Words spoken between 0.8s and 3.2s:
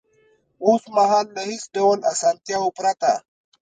مهال له هېڅ ډول اسانتیاوو پرته